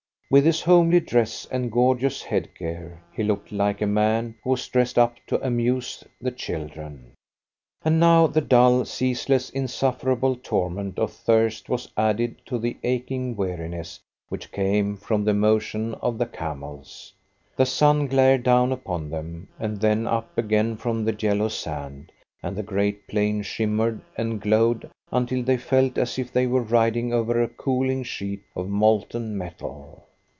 [0.31, 4.97] With his homely dress and gorgeous headgear, he looked like a man who has dressed
[4.97, 7.11] up to amuse the children.
[7.83, 13.99] And now the dull, ceaseless, insufferable torment of thirst was added to the aching weariness
[14.29, 17.11] which came from the motion of the camels.
[17.57, 22.09] The sun glared down upon them, and then up again from the yellow sand,
[22.41, 27.11] and the great plain shimmered and glowed until they felt as if they were riding
[27.13, 30.05] over a cooling sheet of molten metal.